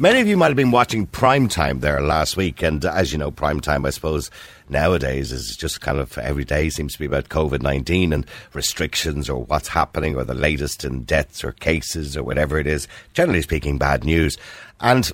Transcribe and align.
Many 0.00 0.20
of 0.20 0.28
you 0.28 0.36
might 0.36 0.46
have 0.46 0.56
been 0.56 0.70
watching 0.70 1.06
prime 1.06 1.48
time 1.48 1.80
there 1.80 2.00
last 2.00 2.36
week, 2.36 2.62
and 2.62 2.84
uh, 2.84 2.92
as 2.94 3.10
you 3.10 3.18
know, 3.18 3.32
prime 3.32 3.58
time, 3.58 3.84
I 3.84 3.90
suppose, 3.90 4.30
nowadays 4.68 5.32
is 5.32 5.56
just 5.56 5.80
kind 5.80 5.98
of 5.98 6.16
every 6.18 6.44
day 6.44 6.70
seems 6.70 6.92
to 6.92 7.00
be 7.00 7.06
about 7.06 7.30
COVID 7.30 7.62
19 7.62 8.12
and 8.12 8.24
restrictions 8.52 9.28
or 9.28 9.42
what's 9.42 9.66
happening 9.66 10.14
or 10.14 10.22
the 10.22 10.34
latest 10.34 10.84
in 10.84 11.02
deaths 11.02 11.42
or 11.42 11.50
cases 11.50 12.16
or 12.16 12.22
whatever 12.22 12.60
it 12.60 12.68
is. 12.68 12.86
Generally 13.12 13.42
speaking, 13.42 13.76
bad 13.76 14.04
news. 14.04 14.38
And 14.78 15.10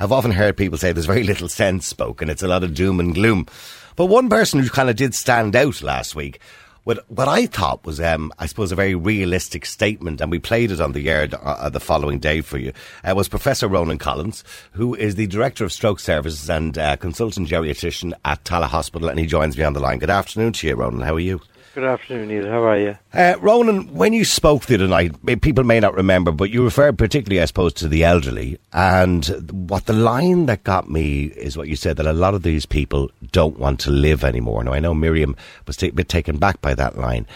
I've 0.00 0.10
often 0.10 0.32
heard 0.32 0.56
people 0.56 0.78
say 0.78 0.90
there's 0.90 1.06
very 1.06 1.22
little 1.22 1.48
sense 1.48 1.86
spoken, 1.86 2.28
it's 2.28 2.42
a 2.42 2.48
lot 2.48 2.64
of 2.64 2.74
doom 2.74 2.98
and 2.98 3.14
gloom. 3.14 3.46
But 3.94 4.06
one 4.06 4.28
person 4.28 4.58
who 4.58 4.68
kind 4.68 4.90
of 4.90 4.96
did 4.96 5.14
stand 5.14 5.54
out 5.54 5.80
last 5.80 6.16
week 6.16 6.40
what 6.88 7.04
what 7.10 7.28
I 7.28 7.44
thought 7.44 7.84
was, 7.84 8.00
um, 8.00 8.32
I 8.38 8.46
suppose, 8.46 8.72
a 8.72 8.74
very 8.74 8.94
realistic 8.94 9.66
statement, 9.66 10.22
and 10.22 10.30
we 10.30 10.38
played 10.38 10.70
it 10.70 10.80
on 10.80 10.92
the 10.92 11.10
air 11.10 11.28
uh, 11.42 11.68
the 11.68 11.80
following 11.80 12.18
day 12.18 12.40
for 12.40 12.56
you. 12.56 12.72
Uh, 13.04 13.12
was 13.14 13.28
Professor 13.28 13.68
Ronan 13.68 13.98
Collins, 13.98 14.42
who 14.72 14.94
is 14.94 15.14
the 15.14 15.26
director 15.26 15.66
of 15.66 15.72
stroke 15.72 16.00
services 16.00 16.48
and 16.48 16.78
uh, 16.78 16.96
consultant 16.96 17.46
geriatrician 17.46 18.14
at 18.24 18.42
Tallaght 18.44 18.70
Hospital, 18.70 19.10
and 19.10 19.20
he 19.20 19.26
joins 19.26 19.58
me 19.58 19.64
on 19.64 19.74
the 19.74 19.80
line. 19.80 19.98
Good 19.98 20.08
afternoon 20.08 20.54
to 20.54 20.66
you, 20.66 20.76
Ronan. 20.76 21.02
How 21.02 21.14
are 21.14 21.20
you? 21.20 21.42
Good 21.74 21.84
afternoon, 21.84 22.28
Niall. 22.28 22.50
How 22.50 22.64
are 22.64 22.78
you? 22.78 22.98
Uh, 23.12 23.34
Ronan, 23.40 23.94
when 23.94 24.12
you 24.12 24.24
spoke 24.24 24.66
the 24.66 24.74
other 24.74 24.88
night, 24.88 25.14
people 25.42 25.64
may 25.64 25.78
not 25.78 25.94
remember, 25.94 26.32
but 26.32 26.50
you 26.50 26.64
referred 26.64 26.98
particularly, 26.98 27.40
I 27.40 27.44
suppose, 27.44 27.72
to 27.74 27.88
the 27.88 28.04
elderly. 28.04 28.58
And 28.72 29.26
what 29.68 29.86
the 29.86 29.92
line 29.92 30.46
that 30.46 30.64
got 30.64 30.90
me 30.90 31.24
is 31.24 31.56
what 31.56 31.68
you 31.68 31.76
said 31.76 31.96
that 31.98 32.06
a 32.06 32.12
lot 32.12 32.34
of 32.34 32.42
these 32.42 32.66
people 32.66 33.10
don't 33.32 33.58
want 33.58 33.80
to 33.80 33.90
live 33.90 34.24
anymore. 34.24 34.64
Now, 34.64 34.72
I 34.72 34.80
know 34.80 34.94
Miriam 34.94 35.36
was 35.66 35.80
a 35.82 35.90
bit 35.90 36.08
taken 36.08 36.38
back 36.38 36.60
by 36.60 36.74
that 36.74 36.98
line. 36.98 37.26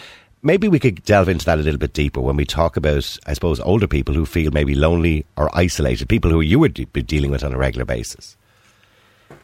Maybe 0.41 0.67
we 0.67 0.79
could 0.79 1.05
delve 1.05 1.29
into 1.29 1.45
that 1.45 1.59
a 1.59 1.61
little 1.61 1.79
bit 1.79 1.93
deeper 1.93 2.19
when 2.19 2.35
we 2.35 2.43
talk 2.43 2.75
about, 2.75 3.17
I 3.25 3.33
suppose, 3.33 3.61
older 3.61 3.87
people 3.87 4.13
who 4.13 4.25
feel 4.25 4.51
maybe 4.51 4.75
lonely 4.75 5.25
or 5.37 5.55
isolated, 5.55 6.09
people 6.09 6.31
who 6.31 6.41
you 6.41 6.59
would 6.59 6.91
be 6.91 7.01
dealing 7.01 7.31
with 7.31 7.45
on 7.45 7.53
a 7.53 7.57
regular 7.57 7.85
basis. 7.85 8.35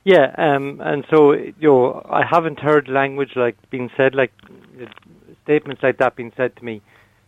Yeah, 0.04 0.34
um, 0.38 0.82
and 0.84 1.06
so 1.10 1.34
you 1.34 1.54
know, 1.62 2.06
I 2.10 2.26
haven't 2.26 2.60
heard 2.60 2.88
language 2.88 3.32
like 3.36 3.58
being 3.70 3.90
said 3.98 4.16
like 4.16 4.32
statements 5.44 5.82
like 5.84 5.98
that 5.98 6.16
being 6.16 6.32
said 6.38 6.56
to 6.56 6.64
me 6.64 6.82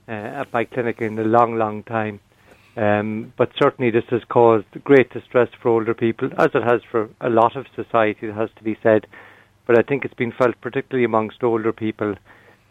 uh, 0.08 0.12
at 0.12 0.54
my 0.54 0.64
clinic 0.66 1.02
in 1.02 1.18
a 1.18 1.24
long, 1.24 1.56
long 1.56 1.84
time. 1.84 2.20
Um, 2.78 3.34
but 3.38 3.52
certainly 3.62 3.92
this 3.92 4.06
has 4.12 4.22
caused 4.30 4.66
great 4.84 5.12
distress 5.12 5.50
for 5.62 5.70
older 5.70 5.94
people, 5.94 6.30
as 6.38 6.50
it 6.54 6.64
has 6.64 6.82
for 6.90 7.10
a 7.20 7.30
lot 7.30 7.56
of 7.58 7.66
society, 7.76 8.28
it 8.28 8.34
has 8.36 8.50
to 8.58 8.64
be 8.64 8.78
said. 8.82 9.08
But 9.68 9.78
I 9.78 9.82
think 9.82 10.06
it's 10.06 10.14
been 10.14 10.32
felt 10.32 10.60
particularly 10.62 11.04
amongst 11.04 11.44
older 11.44 11.74
people 11.74 12.16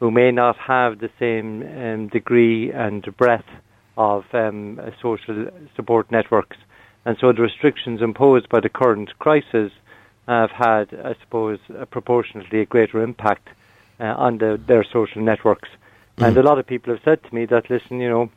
who 0.00 0.10
may 0.10 0.30
not 0.30 0.56
have 0.56 0.98
the 0.98 1.10
same 1.18 1.62
um, 1.62 2.08
degree 2.08 2.72
and 2.72 3.04
breadth 3.18 3.44
of 3.98 4.24
um, 4.32 4.80
social 5.02 5.48
support 5.76 6.10
networks. 6.10 6.56
And 7.04 7.16
so 7.20 7.32
the 7.32 7.42
restrictions 7.42 8.00
imposed 8.00 8.48
by 8.48 8.60
the 8.60 8.68
current 8.70 9.10
crisis 9.18 9.72
have 10.30 10.50
had, 10.50 10.86
I 11.04 11.14
suppose, 11.22 11.58
a 11.76 11.86
proportionately 11.86 12.60
a 12.60 12.66
greater 12.66 13.02
impact 13.02 13.48
uh, 13.98 14.04
on 14.26 14.38
the, 14.38 14.60
their 14.66 14.84
social 14.84 15.22
networks. 15.22 15.68
Mm. 16.18 16.28
And 16.28 16.36
a 16.36 16.42
lot 16.42 16.58
of 16.58 16.66
people 16.66 16.92
have 16.94 17.02
said 17.04 17.22
to 17.24 17.34
me 17.34 17.46
that, 17.46 17.68
listen, 17.68 18.00
you 18.00 18.08
know, 18.08 18.30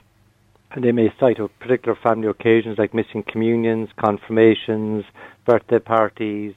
and 0.71 0.83
they 0.83 0.91
may 0.91 1.13
cite 1.19 1.37
particular 1.59 1.95
family 2.01 2.27
occasions 2.27 2.79
like 2.79 2.95
missing 2.95 3.23
communions, 3.31 3.89
confirmations, 3.97 5.05
birthday 5.45 5.77
parties, 5.77 6.55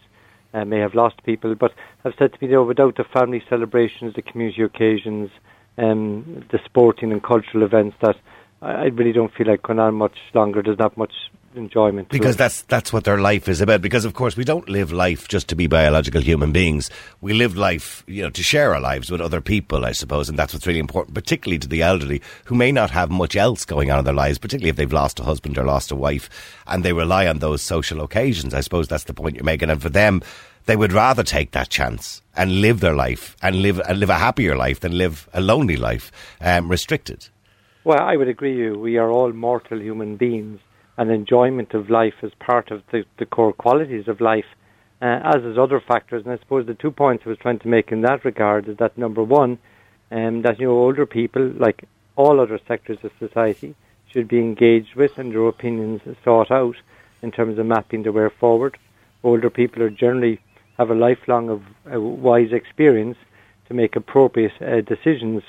uh, 0.54 0.64
may 0.64 0.78
have 0.78 0.94
lost 0.94 1.22
people, 1.24 1.54
but 1.54 1.72
have 2.02 2.14
said 2.18 2.32
to 2.32 2.38
me, 2.40 2.48
you 2.48 2.54
know, 2.54 2.64
without 2.64 2.96
the 2.96 3.04
family 3.04 3.42
celebrations, 3.50 4.14
the 4.14 4.22
community 4.22 4.62
occasions, 4.62 5.28
um, 5.76 6.46
the 6.50 6.58
sporting 6.64 7.12
and 7.12 7.22
cultural 7.22 7.62
events, 7.62 7.94
that 8.00 8.16
I, 8.62 8.72
I 8.72 8.84
really 8.86 9.12
don't 9.12 9.34
feel 9.34 9.48
like 9.48 9.62
going 9.62 9.78
on 9.78 9.94
much 9.94 10.16
longer. 10.32 10.62
There's 10.62 10.78
not 10.78 10.96
much 10.96 11.12
enjoyment. 11.56 12.08
Because 12.08 12.36
that's 12.36 12.62
that's 12.62 12.92
what 12.92 13.04
their 13.04 13.18
life 13.18 13.48
is 13.48 13.60
about. 13.60 13.82
Because 13.82 14.04
of 14.04 14.14
course 14.14 14.36
we 14.36 14.44
don't 14.44 14.68
live 14.68 14.92
life 14.92 15.28
just 15.28 15.48
to 15.48 15.56
be 15.56 15.66
biological 15.66 16.20
human 16.20 16.52
beings. 16.52 16.90
We 17.20 17.32
live 17.32 17.56
life, 17.56 18.04
you 18.06 18.22
know, 18.22 18.30
to 18.30 18.42
share 18.42 18.74
our 18.74 18.80
lives 18.80 19.10
with 19.10 19.20
other 19.20 19.40
people, 19.40 19.84
I 19.84 19.92
suppose, 19.92 20.28
and 20.28 20.38
that's 20.38 20.52
what's 20.52 20.66
really 20.66 20.78
important, 20.78 21.14
particularly 21.14 21.58
to 21.60 21.68
the 21.68 21.82
elderly 21.82 22.22
who 22.44 22.54
may 22.54 22.72
not 22.72 22.90
have 22.90 23.10
much 23.10 23.36
else 23.36 23.64
going 23.64 23.90
on 23.90 23.98
in 23.98 24.04
their 24.04 24.14
lives, 24.14 24.38
particularly 24.38 24.70
if 24.70 24.76
they've 24.76 24.92
lost 24.92 25.20
a 25.20 25.24
husband 25.24 25.58
or 25.58 25.64
lost 25.64 25.90
a 25.90 25.96
wife, 25.96 26.28
and 26.66 26.84
they 26.84 26.92
rely 26.92 27.26
on 27.26 27.38
those 27.38 27.62
social 27.62 28.02
occasions. 28.02 28.54
I 28.54 28.60
suppose 28.60 28.88
that's 28.88 29.04
the 29.04 29.14
point 29.14 29.36
you're 29.36 29.44
making, 29.44 29.70
and 29.70 29.82
for 29.82 29.90
them. 29.90 30.22
They 30.66 30.74
would 30.74 30.92
rather 30.92 31.22
take 31.22 31.52
that 31.52 31.68
chance 31.68 32.22
and 32.34 32.60
live 32.60 32.80
their 32.80 32.96
life 32.96 33.36
and 33.40 33.62
live 33.62 33.78
and 33.88 34.00
live 34.00 34.10
a 34.10 34.14
happier 34.14 34.56
life 34.56 34.80
than 34.80 34.98
live 34.98 35.28
a 35.32 35.40
lonely 35.40 35.76
life, 35.76 36.10
um, 36.40 36.68
restricted. 36.68 37.28
Well, 37.84 38.00
I 38.00 38.16
would 38.16 38.26
agree. 38.26 38.56
You, 38.56 38.76
we 38.76 38.96
are 38.96 39.08
all 39.08 39.32
mortal 39.32 39.80
human 39.80 40.16
beings, 40.16 40.58
and 40.96 41.10
enjoyment 41.10 41.74
of 41.74 41.90
life 41.90 42.14
as 42.22 42.32
part 42.38 42.70
of 42.70 42.82
the, 42.90 43.04
the 43.18 43.26
core 43.26 43.52
qualities 43.52 44.08
of 44.08 44.20
life, 44.20 44.46
uh, 45.02 45.20
as 45.22 45.42
is 45.44 45.58
other 45.58 45.80
factors. 45.80 46.24
And 46.24 46.32
I 46.32 46.38
suppose 46.38 46.66
the 46.66 46.74
two 46.74 46.90
points 46.90 47.24
I 47.26 47.30
was 47.30 47.38
trying 47.38 47.58
to 47.60 47.68
make 47.68 47.92
in 47.92 48.00
that 48.02 48.24
regard 48.24 48.68
is 48.68 48.76
that 48.78 48.96
number 48.96 49.22
one, 49.22 49.58
um, 50.10 50.42
that 50.42 50.58
you 50.58 50.66
know 50.66 50.78
older 50.78 51.06
people, 51.06 51.48
like 51.48 51.84
all 52.16 52.40
other 52.40 52.58
sectors 52.66 52.98
of 53.02 53.10
society, 53.18 53.74
should 54.12 54.28
be 54.28 54.38
engaged 54.38 54.94
with 54.94 55.18
and 55.18 55.32
their 55.32 55.46
opinions 55.46 56.00
sought 56.24 56.50
out 56.50 56.76
in 57.22 57.30
terms 57.30 57.58
of 57.58 57.66
mapping 57.66 58.02
the 58.02 58.12
way 58.12 58.28
forward. 58.40 58.78
Older 59.22 59.50
people 59.50 59.82
are 59.82 59.90
generally 59.90 60.40
have 60.78 60.90
a 60.90 60.94
lifelong 60.94 61.48
of 61.48 61.62
uh, 61.92 62.00
wise 62.00 62.52
experience 62.52 63.16
to 63.68 63.74
make 63.74 63.96
appropriate 63.96 64.52
uh, 64.60 64.80
decisions 64.82 65.42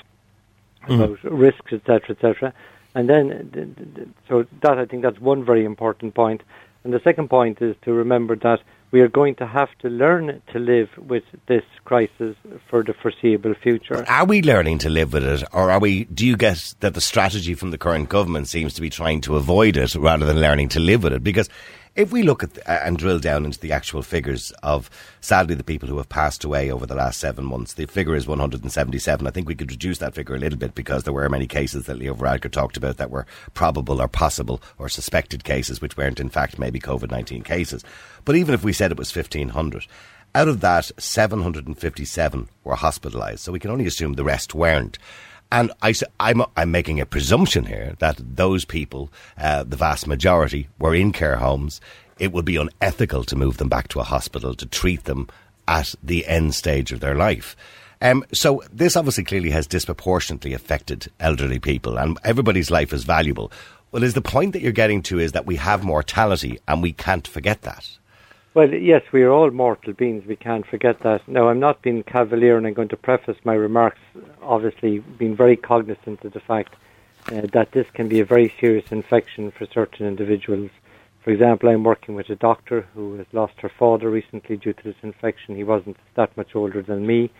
mm. 0.88 0.94
about 0.94 1.22
risks, 1.24 1.72
etc., 1.72 2.10
etc. 2.10 2.52
And 2.94 3.08
then, 3.08 3.76
uh, 3.96 4.04
so 4.28 4.46
that 4.62 4.78
I 4.78 4.86
think 4.86 5.02
that's 5.02 5.20
one 5.20 5.44
very 5.44 5.64
important 5.64 6.14
point. 6.14 6.42
And 6.84 6.92
the 6.92 7.00
second 7.04 7.28
point 7.28 7.60
is 7.60 7.76
to 7.82 7.92
remember 7.92 8.36
that 8.36 8.60
we 8.90 9.00
are 9.00 9.08
going 9.08 9.34
to 9.36 9.46
have 9.46 9.68
to 9.80 9.88
learn 9.88 10.40
to 10.52 10.58
live 10.58 10.88
with 10.96 11.24
this 11.46 11.64
crisis 11.84 12.34
for 12.70 12.82
the 12.82 12.94
foreseeable 12.94 13.54
future. 13.54 14.06
Are 14.08 14.24
we 14.24 14.40
learning 14.40 14.78
to 14.78 14.88
live 14.88 15.12
with 15.12 15.24
it, 15.24 15.44
or 15.52 15.70
are 15.70 15.78
we? 15.78 16.04
Do 16.04 16.26
you 16.26 16.36
guess 16.36 16.74
that 16.80 16.94
the 16.94 17.00
strategy 17.00 17.54
from 17.54 17.70
the 17.70 17.78
current 17.78 18.08
government 18.08 18.48
seems 18.48 18.72
to 18.74 18.80
be 18.80 18.88
trying 18.88 19.20
to 19.22 19.36
avoid 19.36 19.76
it 19.76 19.94
rather 19.94 20.24
than 20.24 20.40
learning 20.40 20.70
to 20.70 20.80
live 20.80 21.02
with 21.02 21.12
it? 21.12 21.22
Because 21.22 21.50
if 21.98 22.12
we 22.12 22.22
look 22.22 22.44
at 22.44 22.54
the, 22.54 22.70
and 22.86 22.96
drill 22.96 23.18
down 23.18 23.44
into 23.44 23.58
the 23.58 23.72
actual 23.72 24.02
figures 24.02 24.52
of, 24.62 24.88
sadly, 25.20 25.56
the 25.56 25.64
people 25.64 25.88
who 25.88 25.96
have 25.96 26.08
passed 26.08 26.44
away 26.44 26.70
over 26.70 26.86
the 26.86 26.94
last 26.94 27.18
seven 27.18 27.44
months, 27.44 27.74
the 27.74 27.86
figure 27.86 28.14
is 28.14 28.24
177. 28.24 29.26
I 29.26 29.30
think 29.30 29.48
we 29.48 29.56
could 29.56 29.72
reduce 29.72 29.98
that 29.98 30.14
figure 30.14 30.36
a 30.36 30.38
little 30.38 30.60
bit 30.60 30.76
because 30.76 31.02
there 31.02 31.12
were 31.12 31.28
many 31.28 31.48
cases 31.48 31.86
that 31.86 31.98
Leo 31.98 32.14
Varadkar 32.14 32.52
talked 32.52 32.76
about 32.76 32.98
that 32.98 33.10
were 33.10 33.26
probable 33.52 34.00
or 34.00 34.06
possible 34.06 34.62
or 34.78 34.88
suspected 34.88 35.42
cases, 35.42 35.80
which 35.80 35.96
weren't 35.96 36.20
in 36.20 36.28
fact 36.28 36.56
maybe 36.56 36.78
COVID 36.78 37.10
19 37.10 37.42
cases. 37.42 37.82
But 38.24 38.36
even 38.36 38.54
if 38.54 38.62
we 38.62 38.72
said 38.72 38.92
it 38.92 38.98
was 38.98 39.14
1,500, 39.14 39.86
out 40.36 40.46
of 40.46 40.60
that, 40.60 40.92
757 40.98 42.48
were 42.62 42.76
hospitalised. 42.76 43.40
So 43.40 43.50
we 43.50 43.58
can 43.58 43.72
only 43.72 43.86
assume 43.86 44.12
the 44.12 44.22
rest 44.22 44.54
weren't. 44.54 44.98
And 45.50 45.72
I, 45.82 45.94
I'm, 46.20 46.42
I'm 46.56 46.70
making 46.70 47.00
a 47.00 47.06
presumption 47.06 47.64
here 47.64 47.94
that 48.00 48.20
those 48.36 48.64
people, 48.64 49.10
uh, 49.38 49.64
the 49.64 49.76
vast 49.76 50.06
majority, 50.06 50.68
were 50.78 50.94
in 50.94 51.12
care 51.12 51.36
homes. 51.36 51.80
It 52.18 52.32
would 52.32 52.44
be 52.44 52.56
unethical 52.56 53.24
to 53.24 53.36
move 53.36 53.56
them 53.56 53.68
back 53.68 53.88
to 53.88 54.00
a 54.00 54.04
hospital 54.04 54.54
to 54.54 54.66
treat 54.66 55.04
them 55.04 55.28
at 55.66 55.94
the 56.02 56.26
end 56.26 56.54
stage 56.54 56.92
of 56.92 57.00
their 57.00 57.14
life. 57.14 57.56
Um, 58.00 58.24
so 58.32 58.62
this 58.72 58.96
obviously 58.96 59.24
clearly 59.24 59.50
has 59.50 59.66
disproportionately 59.66 60.52
affected 60.52 61.10
elderly 61.18 61.58
people, 61.58 61.98
and 61.98 62.18
everybody's 62.24 62.70
life 62.70 62.92
is 62.92 63.04
valuable. 63.04 63.50
Well, 63.90 64.04
is 64.04 64.14
the 64.14 64.20
point 64.20 64.52
that 64.52 64.62
you're 64.62 64.72
getting 64.72 65.02
to 65.04 65.18
is 65.18 65.32
that 65.32 65.46
we 65.46 65.56
have 65.56 65.82
mortality, 65.82 66.58
and 66.68 66.82
we 66.82 66.92
can't 66.92 67.26
forget 67.26 67.62
that. 67.62 67.88
Well, 68.58 68.74
yes, 68.74 69.04
we 69.12 69.22
are 69.22 69.30
all 69.30 69.52
mortal 69.52 69.92
beings. 69.92 70.26
We 70.26 70.34
can't 70.34 70.66
forget 70.66 70.98
that. 71.04 71.28
Now, 71.28 71.48
I'm 71.48 71.60
not 71.60 71.80
being 71.80 72.02
cavalier, 72.02 72.56
and 72.56 72.66
I'm 72.66 72.74
going 72.74 72.88
to 72.88 72.96
preface 72.96 73.36
my 73.44 73.54
remarks, 73.54 74.00
obviously, 74.42 74.98
being 74.98 75.36
very 75.36 75.56
cognizant 75.56 76.24
of 76.24 76.32
the 76.32 76.40
fact 76.40 76.74
uh, 77.30 77.42
that 77.52 77.70
this 77.70 77.86
can 77.94 78.08
be 78.08 78.18
a 78.18 78.24
very 78.24 78.52
serious 78.58 78.90
infection 78.90 79.52
for 79.52 79.64
certain 79.72 80.08
individuals. 80.08 80.70
For 81.22 81.30
example, 81.30 81.68
I'm 81.68 81.84
working 81.84 82.16
with 82.16 82.30
a 82.30 82.34
doctor 82.34 82.80
who 82.94 83.14
has 83.18 83.28
lost 83.32 83.54
her 83.60 83.68
father 83.68 84.10
recently 84.10 84.56
due 84.56 84.72
to 84.72 84.82
this 84.82 84.96
infection. 85.04 85.54
He 85.54 85.62
wasn't 85.62 85.96
that 86.16 86.36
much 86.36 86.56
older 86.56 86.82
than 86.82 87.06
me. 87.06 87.30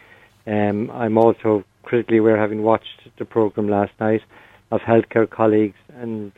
Um, 0.47 0.89
I'm 0.93 1.19
also 1.19 1.65
critically 1.83 2.19
aware, 2.19 2.37
having 2.37 2.63
watched 2.63 3.09
the 3.19 3.25
program 3.25 3.69
last 3.69 3.91
night, 3.99 4.23
of 4.71 4.83
healthcare 4.83 5.29
colleagues 5.29 5.79
and 5.97 6.31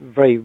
very 0.00 0.44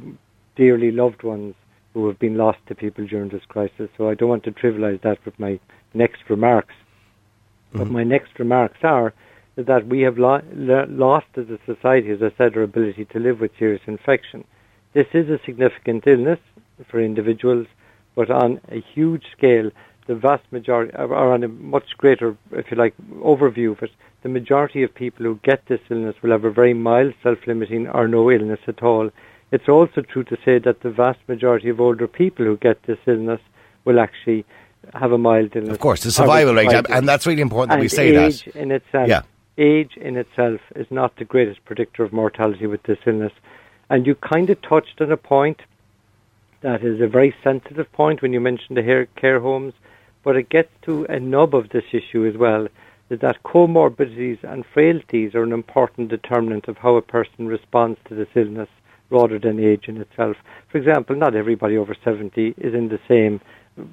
dearly 0.55 0.91
loved 0.91 1.23
ones 1.23 1.55
who 1.93 2.07
have 2.07 2.19
been 2.19 2.37
lost 2.37 2.59
to 2.67 2.75
people 2.75 3.05
during 3.05 3.29
this 3.29 3.45
crisis. 3.47 3.89
So 3.97 4.09
I 4.09 4.15
don't 4.15 4.29
want 4.29 4.43
to 4.45 4.51
trivialize 4.51 5.01
that 5.01 5.23
with 5.25 5.39
my 5.39 5.59
next 5.93 6.29
remarks. 6.29 6.73
Mm-hmm. 6.73 7.77
But 7.79 7.91
my 7.91 8.03
next 8.03 8.39
remarks 8.39 8.79
are 8.83 9.13
that 9.55 9.87
we 9.87 10.01
have 10.01 10.17
lo- 10.17 10.41
lost 10.89 11.27
as 11.37 11.49
a 11.49 11.59
society, 11.65 12.09
as 12.09 12.23
I 12.23 12.31
said, 12.37 12.57
our 12.57 12.63
ability 12.63 13.05
to 13.05 13.19
live 13.19 13.39
with 13.39 13.51
serious 13.59 13.81
infection. 13.85 14.43
This 14.93 15.07
is 15.13 15.29
a 15.29 15.39
significant 15.45 16.05
illness 16.07 16.39
for 16.89 16.99
individuals, 16.99 17.67
but 18.15 18.31
on 18.31 18.59
a 18.69 18.81
huge 18.93 19.25
scale, 19.35 19.69
the 20.07 20.15
vast 20.15 20.43
majority, 20.51 20.93
or 20.95 21.33
on 21.33 21.43
a 21.43 21.47
much 21.47 21.97
greater, 21.97 22.35
if 22.51 22.69
you 22.71 22.77
like, 22.77 22.93
overview 23.19 23.71
of 23.71 23.83
it, 23.83 23.91
the 24.23 24.29
majority 24.29 24.83
of 24.83 24.93
people 24.93 25.25
who 25.25 25.39
get 25.43 25.65
this 25.67 25.79
illness 25.89 26.15
will 26.21 26.31
have 26.31 26.45
a 26.45 26.51
very 26.51 26.73
mild 26.73 27.13
self-limiting 27.21 27.87
or 27.87 28.07
no 28.07 28.31
illness 28.31 28.59
at 28.67 28.81
all 28.81 29.09
It's 29.53 29.69
also 29.69 30.01
true 30.01 30.23
to 30.23 30.37
say 30.43 30.57
that 30.57 30.81
the 30.81 30.89
vast 30.89 31.19
majority 31.27 31.69
of 31.69 31.79
older 31.79 32.07
people 32.07 32.43
who 32.43 32.57
get 32.57 32.81
this 32.87 32.97
illness 33.05 33.39
will 33.85 33.99
actually 33.99 34.45
have 34.95 35.11
a 35.11 35.19
mild 35.19 35.55
illness. 35.55 35.73
Of 35.73 35.79
course, 35.79 36.01
the 36.01 36.09
survival 36.11 36.55
rate, 36.55 36.73
and 36.89 37.07
that's 37.07 37.27
really 37.27 37.43
important 37.43 37.69
that 37.69 37.75
and 37.75 37.81
we 37.83 37.87
say 37.87 38.15
age 38.15 38.45
that. 38.45 38.55
in 38.55 38.71
itself, 38.71 39.07
Yeah. 39.07 39.21
age 39.59 39.95
in 39.95 40.17
itself 40.17 40.59
is 40.75 40.87
not 40.89 41.17
the 41.17 41.25
greatest 41.25 41.63
predictor 41.65 42.03
of 42.03 42.11
mortality 42.11 42.65
with 42.65 42.81
this 42.83 42.97
illness. 43.05 43.31
And 43.91 44.07
you 44.07 44.15
kind 44.15 44.49
of 44.49 44.59
touched 44.63 44.99
on 45.01 45.11
a 45.11 45.17
point 45.17 45.61
that 46.61 46.83
is 46.83 46.99
a 46.99 47.07
very 47.07 47.35
sensitive 47.43 47.91
point 47.91 48.23
when 48.23 48.33
you 48.33 48.41
mentioned 48.41 48.75
the 48.75 48.81
hair 48.81 49.05
care 49.15 49.39
homes, 49.39 49.75
but 50.23 50.35
it 50.35 50.49
gets 50.49 50.71
to 50.81 51.05
a 51.09 51.19
nub 51.19 51.53
of 51.53 51.69
this 51.69 51.85
issue 51.91 52.25
as 52.25 52.35
well. 52.37 52.67
Is 53.11 53.19
that 53.19 53.43
comorbidities 53.43 54.43
and 54.43 54.65
frailties 54.65 55.35
are 55.35 55.43
an 55.43 55.53
important 55.53 56.09
determinant 56.09 56.67
of 56.67 56.77
how 56.77 56.95
a 56.95 57.03
person 57.03 57.47
responds 57.47 57.99
to 58.05 58.15
this 58.15 58.29
illness 58.33 58.69
rather 59.09 59.39
than 59.39 59.59
age 59.59 59.85
in 59.87 59.97
itself. 60.01 60.37
For 60.71 60.77
example, 60.77 61.15
not 61.15 61.35
everybody 61.35 61.77
over 61.77 61.95
70 62.03 62.55
is 62.57 62.73
in 62.73 62.89
the 62.89 62.99
same, 63.07 63.41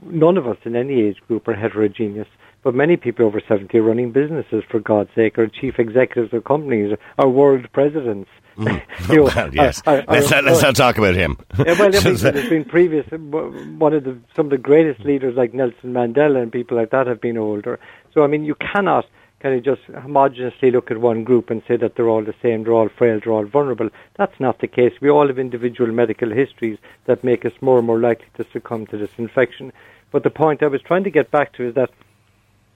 none 0.05 0.37
of 0.37 0.47
us 0.47 0.57
in 0.65 0.77
any 0.77 1.01
age 1.03 1.19
group 1.29 1.47
are 1.49 1.55
heterogeneous. 1.55 2.29
But 2.63 2.75
many 2.75 2.97
people 2.99 3.25
over 3.25 3.41
70 3.47 3.79
are 3.79 3.83
running 3.83 4.13
businesses, 4.13 4.63
for 4.71 4.81
God's 4.81 5.09
sake, 5.15 5.39
or 5.39 5.47
chief 5.47 5.79
executives 5.79 6.35
of 6.35 6.45
companies, 6.45 6.95
or 7.17 7.29
world 7.31 7.67
presidents. 7.73 8.29
Mm. 8.59 8.83
You 9.09 9.17
know, 9.17 9.23
well, 9.35 9.55
yes. 9.55 9.83
I- 9.87 10.01
I- 10.01 10.05
let's, 10.09 10.31
not, 10.31 10.45
let's 10.45 10.61
not 10.61 10.77
talk 10.77 10.99
about 10.99 11.15
him. 11.15 11.39
yeah, 11.59 11.65
well, 11.79 11.83
I 11.85 12.01
mean, 12.05 12.17
there's 12.17 12.23
been 12.51 12.67
previous 12.67 13.07
one 13.11 13.95
of 13.95 14.05
the 14.05 14.19
some 14.37 14.47
of 14.47 14.51
the 14.51 14.59
greatest 14.59 15.01
leaders 15.07 15.35
like 15.37 15.55
Nelson 15.55 15.95
Mandela 15.95 16.43
and 16.43 16.53
people 16.53 16.77
like 16.77 16.91
that 16.91 17.07
have 17.07 17.21
been 17.23 17.39
older. 17.39 17.79
So 18.13 18.23
I 18.23 18.27
mean, 18.27 18.45
you 18.45 18.55
cannot 18.57 19.07
kind 19.41 19.55
of 19.55 19.65
just 19.65 19.83
homogeneously 19.89 20.71
look 20.71 20.91
at 20.91 20.99
one 20.99 21.25
group 21.25 21.51
and 21.51 21.63
say 21.67 21.77
that 21.77 21.97
they're 21.97 22.09
all 22.09 22.23
the 22.23 22.35
same, 22.43 22.63
they're 22.63 22.75
all 22.75 22.89
frail, 22.89 23.21
they're 23.23 23.33
all 23.33 23.47
vulnerable. 23.47 23.89
That's 24.17 24.39
not 24.39 24.61
the 24.61 24.69
case. 24.69 24.93
We 25.01 25.11
all 25.11 25.27
have 25.27 25.39
individual 25.39 25.91
medical 25.93 26.31
histories 26.31 26.79
that 27.07 27.25
make 27.25 27.45
us 27.45 27.53
more 27.61 27.79
and 27.79 27.87
more 27.87 27.99
likely 27.99 28.27
to 28.37 28.47
succumb 28.53 28.87
to 28.89 28.99
this 28.99 29.11
infection. 29.17 29.73
But 30.13 30.25
the 30.25 30.31
point 30.31 30.63
I 30.63 30.67
was 30.67 30.83
trying 30.83 31.05
to 31.05 31.11
get 31.11 31.31
back 31.31 31.55
to 31.55 31.69
is 31.69 31.75
that 31.75 31.91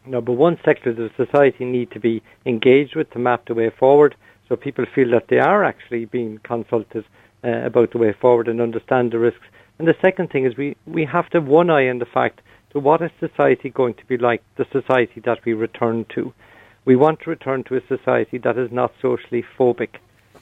number 0.07 0.33
one 0.33 0.59
sector 0.65 0.91
of 0.91 1.11
society 1.17 1.65
need 1.65 1.91
to 1.93 2.01
be 2.01 2.23
engaged 2.47 2.97
with 2.97 3.11
to 3.11 3.19
map 3.19 3.47
the 3.47 3.55
way 3.55 3.71
forward 3.71 4.15
so 4.49 4.57
people 4.57 4.85
feel 4.95 5.11
that 5.11 5.29
they 5.29 5.39
are 5.39 5.65
actually 5.65 6.05
being 6.05 6.39
consulted 6.45 7.05
uh, 7.43 7.49
about 7.49 7.93
the 7.93 7.99
way 7.99 8.13
forward 8.13 8.49
and 8.49 8.61
understand 8.61 9.13
the 9.13 9.19
risks. 9.19 9.47
And 9.79 9.89
the 9.89 9.97
second 10.03 10.31
thing 10.31 10.45
is 10.45 10.57
we, 10.57 10.77
we 10.87 11.05
have 11.05 11.29
to 11.31 11.41
have 11.41 11.49
one 11.49 11.71
eye 11.71 11.89
on 11.89 11.99
the 11.99 12.07
fact 12.07 12.41
to 12.71 12.79
what 12.79 13.03
is 13.03 13.11
society 13.21 13.71
going 13.71 13.95
to 13.95 14.07
be 14.07 14.17
like, 14.17 14.43
the 14.57 14.67
society 14.73 15.21
that 15.25 15.45
we 15.45 15.53
return 15.53 16.05
to. 16.15 16.33
We 16.85 16.97
want 16.97 17.21
to 17.21 17.31
return 17.31 17.65
to 17.65 17.77
a 17.77 17.87
society 17.87 18.39
that 18.39 18.59
is 18.59 18.71
not 18.71 18.93
socially 19.01 19.45
phobic, 19.59 19.97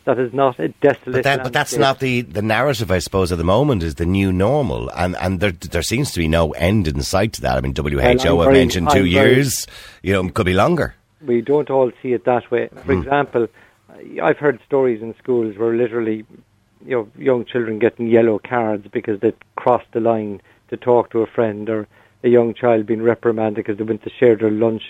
that 0.05 0.19
is 0.19 0.33
not 0.33 0.59
a 0.59 0.69
desolate 0.69 1.13
But, 1.13 1.25
that, 1.25 1.43
but 1.45 1.53
that's 1.53 1.77
not 1.77 2.01
the, 2.01 2.23
the 2.23 2.43
narrative, 2.43 2.91
I 2.91 2.99
suppose, 2.99 3.31
at 3.31 3.39
the 3.39 3.45
moment 3.45 3.83
is 3.83 3.95
the 3.95 4.07
new 4.07 4.33
normal. 4.33 4.91
And, 4.91 5.17
and 5.17 5.39
there, 5.39 5.53
there 5.53 5.83
seems 5.83 6.11
to 6.13 6.19
be 6.19 6.27
no 6.27 6.51
end 6.53 6.89
in 6.89 7.03
sight 7.03 7.35
to 7.35 7.43
that. 7.43 7.57
I 7.57 7.61
mean, 7.61 7.75
WHO 7.77 8.01
I'm 8.01 8.45
have 8.45 8.53
mentioned 8.53 8.89
2 8.91 8.91
I'm 8.91 8.99
very- 8.99 9.11
years. 9.11 9.67
You 10.03 10.15
know, 10.15 10.27
it 10.27 10.35
could 10.35 10.47
be 10.47 10.55
longer. 10.55 10.95
we 11.25 11.41
don't 11.41 11.71
all 11.71 11.93
see 12.03 12.13
it 12.13 12.25
that 12.25 12.51
way. 12.51 12.69
For 12.69 12.95
hmm. 12.95 13.03
example, 13.03 13.47
I've 14.21 14.39
heard 14.39 14.59
stories 14.67 15.03
in 15.03 15.15
schools 15.23 15.57
where 15.57 15.75
literally, 15.75 16.25
you 16.85 16.97
know, 16.97 17.09
young 17.17 17.45
children 17.45 17.79
getting 17.79 18.09
yellow 18.09 18.41
cards 18.41 18.87
because 18.93 19.21
they 19.21 19.33
crossed 19.57 19.93
the 19.93 20.01
line 20.01 20.43
to 20.71 20.77
talk 20.77 21.11
to 21.11 21.21
a 21.21 21.27
friend, 21.27 21.69
or 21.69 21.87
a 22.25 22.29
young 22.29 22.55
child 22.55 22.87
being 22.87 23.03
reprimanded 23.03 23.65
because 23.65 23.79
they 23.79 23.85
went 23.85 24.03
to 24.03 24.11
share 24.11 24.37
their 24.37 24.51
lunch 24.51 24.83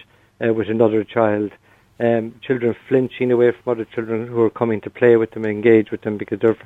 uh, 0.43 0.53
with 0.53 0.69
another 0.69 1.05
child. 1.05 1.53
Um, 2.01 2.35
children 2.43 2.75
flinching 2.89 3.31
away 3.31 3.53
from 3.53 3.73
other 3.73 3.85
children 3.85 4.27
who 4.27 4.41
are 4.41 4.51
coming 4.51 4.81
to 4.81 4.91
play 4.91 5.17
with 5.17 5.33
them, 5.33 5.45
engage 5.45 5.91
with 5.91 6.03
them 6.03 6.17
because 6.17 6.41
they're. 6.41 6.57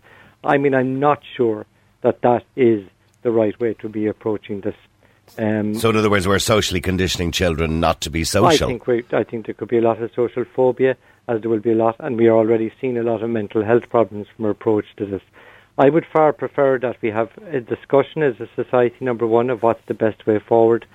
I 0.44 0.56
mean, 0.56 0.74
I'm 0.74 0.98
not 1.00 1.20
sure 1.36 1.66
that 2.02 2.22
that 2.22 2.44
is 2.54 2.86
the 3.22 3.30
right 3.32 3.58
way 3.58 3.74
to 3.74 3.88
be 3.88 4.06
approaching 4.06 4.60
this. 4.60 4.76
Um, 5.38 5.74
So, 5.74 5.90
in 5.90 5.96
other 5.96 6.08
words, 6.08 6.28
we're 6.28 6.38
socially 6.38 6.80
conditioning 6.80 7.32
children 7.32 7.80
not 7.80 8.00
to 8.02 8.10
be 8.10 8.24
social. 8.24 8.68
I 8.68 8.70
think 8.70 8.86
we, 8.86 9.04
I 9.12 9.24
think 9.24 9.46
there 9.46 9.54
could 9.54 9.68
be 9.68 9.78
a 9.78 9.82
lot 9.82 10.00
of 10.00 10.10
social 10.14 10.44
phobia, 10.44 10.96
as 11.28 11.40
there 11.40 11.50
will 11.50 11.60
be 11.60 11.72
a 11.72 11.74
lot, 11.74 11.96
and 11.98 12.16
we 12.16 12.28
are 12.28 12.36
already 12.36 12.72
seeing 12.80 12.96
a 12.96 13.02
lot 13.02 13.22
of 13.22 13.30
mental 13.30 13.64
health 13.64 13.88
problems 13.90 14.28
from 14.34 14.44
our 14.44 14.52
approach 14.52 14.86
to 14.98 15.06
this. 15.06 15.22
I 15.78 15.90
would 15.90 16.06
far 16.10 16.32
prefer 16.32 16.78
that 16.78 16.96
we 17.02 17.10
have 17.10 17.30
a 17.50 17.60
discussion 17.60 18.22
as 18.22 18.40
a 18.40 18.48
society, 18.54 18.96
number 19.00 19.26
one, 19.26 19.50
of 19.50 19.62
what's 19.62 19.84
the 19.86 19.94
best 19.94 20.26
way 20.26 20.38
forward. 20.38 20.86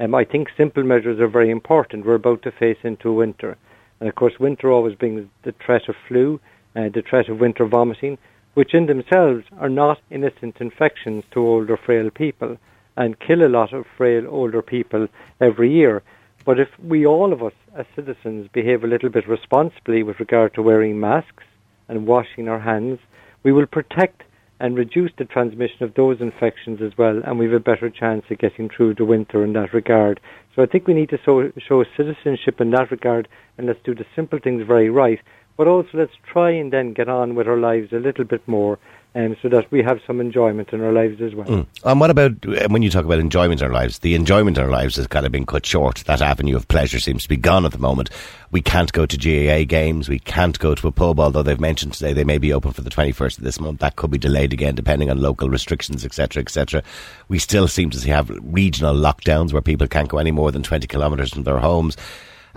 Um, 0.00 0.14
I 0.14 0.24
think 0.24 0.48
simple 0.56 0.84
measures 0.84 1.18
are 1.18 1.28
very 1.28 1.50
important. 1.50 2.06
We're 2.06 2.14
about 2.14 2.42
to 2.42 2.52
face 2.52 2.78
into 2.84 3.12
winter, 3.12 3.56
and 3.98 4.08
of 4.08 4.14
course, 4.14 4.38
winter 4.38 4.70
always 4.70 4.94
brings 4.94 5.28
the 5.42 5.52
threat 5.64 5.88
of 5.88 5.96
flu, 6.06 6.40
uh, 6.76 6.88
the 6.94 7.02
threat 7.02 7.28
of 7.28 7.40
winter 7.40 7.66
vomiting, 7.66 8.16
which 8.54 8.74
in 8.74 8.86
themselves 8.86 9.44
are 9.58 9.68
not 9.68 10.00
innocent 10.10 10.56
infections 10.60 11.24
to 11.32 11.40
older, 11.40 11.76
frail 11.76 12.10
people, 12.10 12.56
and 12.96 13.18
kill 13.18 13.44
a 13.44 13.48
lot 13.48 13.72
of 13.72 13.86
frail 13.96 14.24
older 14.28 14.62
people 14.62 15.08
every 15.40 15.72
year. 15.72 16.02
But 16.44 16.60
if 16.60 16.68
we, 16.78 17.04
all 17.04 17.32
of 17.32 17.42
us 17.42 17.52
as 17.74 17.86
citizens, 17.96 18.48
behave 18.52 18.84
a 18.84 18.88
little 18.88 19.10
bit 19.10 19.28
responsibly 19.28 20.04
with 20.04 20.20
regard 20.20 20.54
to 20.54 20.62
wearing 20.62 21.00
masks 21.00 21.44
and 21.88 22.06
washing 22.06 22.48
our 22.48 22.60
hands, 22.60 23.00
we 23.42 23.52
will 23.52 23.66
protect 23.66 24.22
and 24.60 24.76
reduce 24.76 25.10
the 25.18 25.24
transmission 25.24 25.82
of 25.82 25.94
those 25.94 26.20
infections 26.20 26.80
as 26.82 26.92
well, 26.98 27.20
and 27.24 27.38
we 27.38 27.46
have 27.46 27.54
a 27.54 27.60
better 27.60 27.90
chance 27.90 28.24
of 28.30 28.38
getting 28.38 28.68
through 28.68 28.94
the 28.94 29.04
winter 29.04 29.44
in 29.44 29.52
that 29.52 29.72
regard. 29.72 30.20
So 30.54 30.62
I 30.62 30.66
think 30.66 30.86
we 30.86 30.94
need 30.94 31.10
to 31.10 31.18
show, 31.24 31.50
show 31.68 31.84
citizenship 31.96 32.60
in 32.60 32.70
that 32.72 32.90
regard, 32.90 33.28
and 33.56 33.66
let's 33.66 33.78
do 33.84 33.94
the 33.94 34.06
simple 34.16 34.38
things 34.42 34.64
very 34.66 34.90
right, 34.90 35.20
but 35.56 35.68
also 35.68 35.90
let's 35.94 36.12
try 36.32 36.50
and 36.50 36.72
then 36.72 36.92
get 36.92 37.08
on 37.08 37.34
with 37.34 37.46
our 37.46 37.58
lives 37.58 37.92
a 37.92 37.96
little 37.96 38.24
bit 38.24 38.46
more, 38.48 38.78
um, 39.14 39.36
so 39.40 39.48
that 39.48 39.70
we 39.72 39.82
have 39.82 40.00
some 40.06 40.20
enjoyment 40.20 40.70
in 40.72 40.82
our 40.82 40.92
lives 40.92 41.20
as 41.20 41.34
well. 41.34 41.66
And 41.84 42.00
what 42.00 42.10
about 42.10 42.32
uh, 42.46 42.68
when 42.68 42.82
you 42.82 42.90
talk 42.90 43.04
about 43.04 43.18
enjoyment 43.18 43.60
in 43.60 43.66
our 43.66 43.72
lives? 43.72 44.00
The 44.00 44.14
enjoyment 44.14 44.58
in 44.58 44.64
our 44.64 44.70
lives 44.70 44.96
has 44.96 45.06
kind 45.06 45.24
of 45.24 45.32
been 45.32 45.46
cut 45.46 45.64
short. 45.64 46.04
That 46.06 46.20
avenue 46.20 46.56
of 46.56 46.68
pleasure 46.68 47.00
seems 47.00 47.22
to 47.22 47.28
be 47.28 47.36
gone 47.36 47.64
at 47.64 47.72
the 47.72 47.78
moment. 47.78 48.10
We 48.50 48.60
can't 48.60 48.92
go 48.92 49.06
to 49.06 49.16
GAA 49.16 49.64
games. 49.64 50.08
We 50.08 50.18
can't 50.18 50.58
go 50.58 50.74
to 50.74 50.88
a 50.88 50.92
pub, 50.92 51.20
although 51.20 51.42
they've 51.42 51.58
mentioned 51.58 51.94
today 51.94 52.12
they 52.12 52.24
may 52.24 52.38
be 52.38 52.52
open 52.52 52.72
for 52.72 52.82
the 52.82 52.90
21st 52.90 53.38
of 53.38 53.44
this 53.44 53.60
month. 53.60 53.80
That 53.80 53.96
could 53.96 54.10
be 54.10 54.18
delayed 54.18 54.52
again, 54.52 54.74
depending 54.74 55.10
on 55.10 55.20
local 55.20 55.48
restrictions, 55.48 56.04
etc., 56.04 56.42
etc. 56.42 56.82
We 57.28 57.38
still 57.38 57.66
seem 57.66 57.90
to 57.90 58.08
have 58.08 58.30
regional 58.42 58.94
lockdowns 58.94 59.52
where 59.52 59.62
people 59.62 59.86
can't 59.86 60.08
go 60.08 60.18
any 60.18 60.30
more 60.30 60.52
than 60.52 60.62
20 60.62 60.86
kilometres 60.86 61.32
from 61.32 61.44
their 61.44 61.58
homes. 61.58 61.96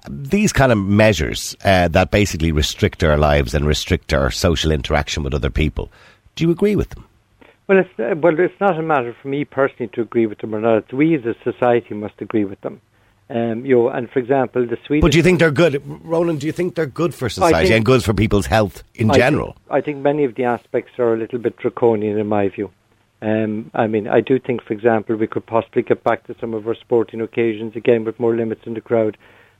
These 0.10 0.52
kind 0.52 0.72
of 0.72 0.78
measures 0.78 1.56
uh, 1.64 1.88
that 1.90 2.12
basically 2.12 2.52
restrict 2.52 3.04
our 3.04 3.18
lives 3.18 3.54
and 3.54 3.66
restrict 3.66 4.14
our 4.14 4.32
social 4.32 4.72
interaction 4.72 5.24
with 5.24 5.34
other 5.34 5.50
people. 5.50 5.92
Do 6.42 6.48
you 6.48 6.52
agree 6.52 6.76
with 6.76 6.90
them? 6.90 7.06
Well, 7.68 7.78
it's 7.78 8.00
uh, 8.00 8.16
well, 8.18 8.40
it's 8.40 8.60
not 8.60 8.80
a 8.80 8.82
matter 8.82 9.16
for 9.22 9.28
me 9.28 9.46
personally 9.46 9.92
to 9.94 10.02
agree 10.02 10.26
with 10.26 10.40
them 10.40 10.56
or 10.56 10.60
not. 10.60 10.78
It's 10.78 10.92
we 10.92 11.14
as 11.14 11.24
a 11.24 11.36
society 11.44 11.94
must 11.94 12.16
agree 12.20 12.46
with 12.46 12.60
them. 12.62 12.82
Um, 13.30 13.64
you 13.64 13.76
know, 13.76 13.90
and 13.90 14.10
for 14.10 14.18
example, 14.18 14.66
the 14.66 14.76
Swedish. 14.88 15.04
But 15.04 15.12
do 15.12 15.20
you 15.20 15.24
think 15.24 15.38
they're 15.38 15.52
good, 15.52 15.84
Ronan? 15.86 16.40
Do 16.40 16.48
you 16.48 16.52
think 16.52 16.74
they're 16.74 16.88
good 16.88 17.14
for 17.14 17.30
society 17.30 17.76
and 17.76 17.86
good 17.86 18.04
for 18.04 18.16
people's 18.16 18.48
health 18.48 18.84
in 18.96 19.12
I 19.12 19.18
general? 19.18 19.52
Think, 19.52 19.66
I 19.70 19.82
think 19.82 19.98
many 20.00 20.24
of 20.24 20.34
the 20.34 20.46
aspects 20.46 20.98
are 20.98 21.14
a 21.14 21.18
little 21.18 21.38
bit 21.38 21.58
draconian 21.58 22.18
in 22.18 22.26
my 22.26 22.50
view. 22.50 22.72
Um, 23.22 23.70
I 23.76 23.86
mean, 23.86 24.08
I 24.08 24.22
do 24.22 24.40
think, 24.40 24.64
for 24.64 24.74
example, 24.74 25.18
we 25.18 25.28
could 25.28 25.46
possibly 25.46 25.84
get 25.84 26.04
back 26.04 26.26
to 26.26 26.36
some 26.42 26.56
of 26.56 26.68
our 26.68 26.74
sporting 26.74 27.22
occasions 27.22 27.76
again 27.76 28.04
with 28.04 28.20
more 28.20 28.36
limits 28.36 28.62
in 28.66 28.74
the 28.74 28.82
crowd. 28.82 29.16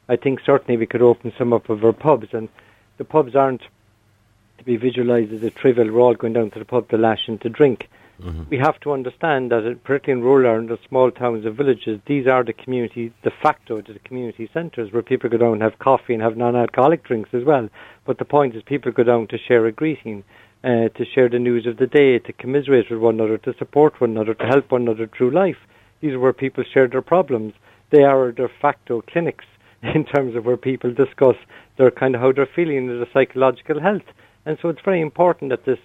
I 0.10 0.16
think 0.16 0.40
certainly 0.44 0.78
we 0.78 0.88
could 0.88 1.04
open 1.04 1.32
some 1.38 1.54
up 1.54 1.70
of 1.70 1.86
our 1.86 1.94
pubs, 1.94 2.30
and 2.34 2.50
the 2.98 3.06
pubs 3.06 3.36
aren't 3.36 3.62
to 4.62 4.66
be 4.66 4.78
visualised 4.78 5.34
as 5.34 5.44
a 5.44 5.50
trivial. 5.50 5.92
We're 5.92 6.02
all 6.02 6.14
going 6.14 6.34
down 6.34 6.52
to 6.52 6.60
the 6.60 6.66
pub 6.66 6.90
to 6.90 6.98
lash 6.98 7.28
and 7.28 7.42
to 7.42 7.50
drink. 7.50 7.90
We 8.52 8.58
have 8.60 8.80
to 8.82 8.92
understand 8.92 9.52
that, 9.52 9.84
particularly 9.84 10.22
in 10.22 10.24
rural 10.24 10.48
Ireland, 10.48 10.70
the 10.70 10.78
small 10.88 11.10
towns 11.10 11.44
and 11.44 11.56
villages, 11.56 12.00
these 12.06 12.28
are 12.28 12.44
the 12.44 12.54
community, 12.54 13.12
de 13.24 13.32
facto, 13.32 13.82
the 13.82 13.98
community 13.98 14.48
centres 14.54 14.94
where 14.94 15.02
people 15.02 15.28
go 15.28 15.38
down 15.38 15.54
and 15.54 15.62
have 15.64 15.80
coffee 15.80 16.14
and 16.14 16.22
have 16.22 16.38
non-alcoholic 16.38 17.04
drinks 17.04 17.32
as 17.34 17.44
well. 17.44 17.68
But 18.06 18.20
the 18.20 18.26
point 18.26 18.56
is, 18.56 18.62
people 18.62 18.92
go 18.92 19.02
down 19.02 19.26
to 19.28 19.40
share 19.40 19.66
a 19.66 19.72
greeting, 19.72 20.24
uh, 20.64 20.90
to 20.90 21.06
share 21.16 21.30
the 21.30 21.40
news 21.40 21.66
of 21.66 21.78
the 21.78 21.88
day, 21.88 22.20
to 22.20 22.34
commiserate 22.34 22.92
with 22.92 23.00
one 23.00 23.16
another, 23.16 23.40
to 23.40 23.56
support 23.58 24.00
one 24.00 24.12
another, 24.12 24.36
to 24.36 24.46
help 24.46 24.72
one 24.72 24.84
another 24.84 25.08
through 25.08 25.32
life. 25.32 25.58
These 26.02 26.14
are 26.14 26.20
where 26.20 26.34
people 26.34 26.64
share 26.64 26.88
their 26.88 27.02
problems. 27.02 27.54
They 27.90 28.04
are 28.04 28.32
de 28.32 28.50
facto 28.62 29.02
clinics 29.02 29.46
in 29.82 30.06
terms 30.06 30.36
of 30.36 30.46
where 30.46 30.58
people 30.58 30.94
discuss 30.94 31.38
their 31.78 31.90
kind 31.90 32.14
of 32.14 32.22
how 32.22 32.34
they're 32.34 32.46
feeling 32.46 32.78
and 32.78 32.90
their 32.90 33.10
psychological 33.12 33.80
health. 33.80 34.06
And 34.46 34.58
so 34.62 34.70
it's 34.70 34.82
very 34.84 35.02
important 35.02 35.50
that 35.52 35.66
this 35.66 35.80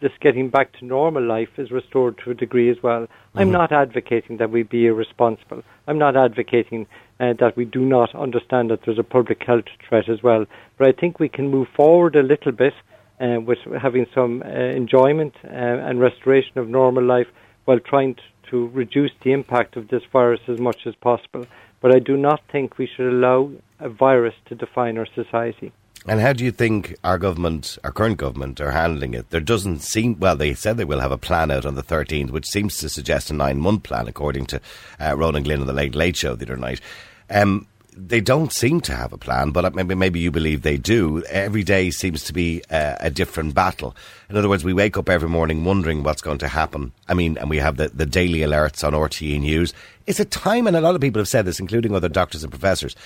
this 0.00 0.12
getting 0.20 0.48
back 0.48 0.72
to 0.78 0.84
normal 0.84 1.22
life 1.22 1.50
is 1.58 1.70
restored 1.70 2.18
to 2.24 2.30
a 2.30 2.34
degree 2.34 2.70
as 2.70 2.82
well. 2.82 3.06
I'm 3.34 3.50
not 3.50 3.70
advocating 3.70 4.38
that 4.38 4.50
we 4.50 4.62
be 4.62 4.86
irresponsible. 4.86 5.62
I'm 5.86 5.98
not 5.98 6.16
advocating 6.16 6.86
uh, 7.20 7.34
that 7.38 7.54
we 7.54 7.66
do 7.66 7.84
not 7.84 8.14
understand 8.14 8.70
that 8.70 8.80
there's 8.84 8.98
a 8.98 9.04
public 9.04 9.42
health 9.46 9.66
threat 9.86 10.08
as 10.08 10.22
well. 10.22 10.46
But 10.78 10.88
I 10.88 10.92
think 10.92 11.20
we 11.20 11.28
can 11.28 11.50
move 11.50 11.68
forward 11.76 12.16
a 12.16 12.22
little 12.22 12.52
bit 12.52 12.72
uh, 13.20 13.40
with 13.40 13.58
having 13.80 14.06
some 14.14 14.42
uh, 14.42 14.48
enjoyment 14.48 15.34
uh, 15.44 15.48
and 15.48 16.00
restoration 16.00 16.58
of 16.58 16.68
normal 16.68 17.04
life 17.04 17.28
while 17.66 17.78
trying 17.78 18.14
t- 18.14 18.22
to 18.50 18.68
reduce 18.68 19.12
the 19.22 19.32
impact 19.32 19.76
of 19.76 19.88
this 19.88 20.02
virus 20.10 20.40
as 20.48 20.58
much 20.58 20.86
as 20.86 20.94
possible. 20.94 21.46
But 21.82 21.94
I 21.94 21.98
do 21.98 22.16
not 22.16 22.40
think 22.50 22.78
we 22.78 22.86
should 22.86 23.12
allow 23.12 23.52
a 23.78 23.90
virus 23.90 24.34
to 24.46 24.54
define 24.54 24.96
our 24.96 25.06
society. 25.14 25.72
And 26.06 26.20
how 26.20 26.32
do 26.32 26.44
you 26.44 26.50
think 26.50 26.96
our 27.04 27.18
government, 27.18 27.76
our 27.84 27.92
current 27.92 28.16
government, 28.16 28.60
are 28.60 28.70
handling 28.70 29.12
it? 29.12 29.28
There 29.30 29.40
doesn't 29.40 29.80
seem, 29.80 30.18
well, 30.18 30.34
they 30.34 30.54
said 30.54 30.76
they 30.76 30.84
will 30.84 31.00
have 31.00 31.12
a 31.12 31.18
plan 31.18 31.50
out 31.50 31.66
on 31.66 31.74
the 31.74 31.82
13th, 31.82 32.30
which 32.30 32.46
seems 32.46 32.78
to 32.78 32.88
suggest 32.88 33.30
a 33.30 33.34
nine 33.34 33.58
month 33.58 33.82
plan, 33.82 34.08
according 34.08 34.46
to 34.46 34.60
uh, 34.98 35.14
Ronan 35.14 35.42
Glynn 35.42 35.60
on 35.60 35.66
the 35.66 35.74
Late 35.74 35.94
Late 35.94 36.16
Show 36.16 36.34
the 36.34 36.46
other 36.46 36.56
night. 36.56 36.80
Um, 37.28 37.66
they 37.94 38.20
don't 38.20 38.52
seem 38.52 38.80
to 38.82 38.94
have 38.94 39.12
a 39.12 39.18
plan, 39.18 39.50
but 39.50 39.74
maybe 39.74 39.94
maybe 39.94 40.20
you 40.20 40.30
believe 40.30 40.62
they 40.62 40.76
do. 40.78 41.22
Every 41.24 41.62
day 41.62 41.90
seems 41.90 42.24
to 42.24 42.32
be 42.32 42.62
uh, 42.70 42.96
a 43.00 43.10
different 43.10 43.54
battle. 43.54 43.94
In 44.30 44.36
other 44.36 44.48
words, 44.48 44.64
we 44.64 44.72
wake 44.72 44.96
up 44.96 45.08
every 45.08 45.28
morning 45.28 45.64
wondering 45.64 46.02
what's 46.02 46.22
going 46.22 46.38
to 46.38 46.48
happen. 46.48 46.92
I 47.08 47.14
mean, 47.14 47.36
and 47.36 47.50
we 47.50 47.58
have 47.58 47.76
the, 47.76 47.88
the 47.88 48.06
daily 48.06 48.38
alerts 48.38 48.84
on 48.84 48.92
RTE 48.94 49.40
News. 49.40 49.74
It's 50.06 50.20
a 50.20 50.24
time, 50.24 50.66
and 50.66 50.76
a 50.76 50.80
lot 50.80 50.94
of 50.94 51.00
people 51.00 51.20
have 51.20 51.28
said 51.28 51.44
this, 51.44 51.60
including 51.60 51.94
other 51.94 52.08
doctors 52.08 52.42
and 52.42 52.50
professors, 52.50 52.96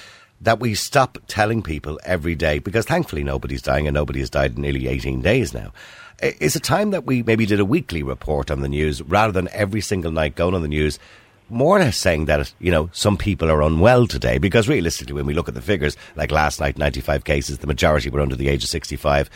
that 0.40 0.60
we 0.60 0.74
stop 0.74 1.18
telling 1.26 1.62
people 1.62 1.98
every 2.04 2.34
day 2.34 2.58
because 2.58 2.84
thankfully 2.84 3.24
nobody's 3.24 3.62
dying 3.62 3.86
and 3.86 3.94
nobody 3.94 4.20
has 4.20 4.30
died 4.30 4.56
in 4.56 4.62
nearly 4.62 4.88
18 4.88 5.22
days 5.22 5.54
now. 5.54 5.72
It's 6.20 6.56
a 6.56 6.60
time 6.60 6.90
that 6.90 7.04
we 7.04 7.22
maybe 7.22 7.46
did 7.46 7.60
a 7.60 7.64
weekly 7.64 8.02
report 8.02 8.50
on 8.50 8.60
the 8.60 8.68
news 8.68 9.02
rather 9.02 9.32
than 9.32 9.48
every 9.52 9.80
single 9.80 10.12
night 10.12 10.36
going 10.36 10.54
on 10.54 10.62
the 10.62 10.68
news 10.68 10.98
more 11.50 11.76
or 11.76 11.80
less 11.80 11.98
saying 11.98 12.24
that, 12.26 12.52
you 12.58 12.70
know, 12.70 12.88
some 12.92 13.16
people 13.16 13.50
are 13.50 13.62
unwell 13.62 14.06
today 14.06 14.38
because 14.38 14.68
realistically, 14.68 15.14
when 15.14 15.26
we 15.26 15.34
look 15.34 15.48
at 15.48 15.54
the 15.54 15.60
figures, 15.60 15.96
like 16.16 16.30
last 16.30 16.60
night, 16.60 16.78
95 16.78 17.24
cases, 17.24 17.58
the 17.58 17.66
majority 17.66 18.10
were 18.10 18.20
under 18.20 18.36
the 18.36 18.48
age 18.48 18.64
of 18.64 18.70
65, 18.70 19.28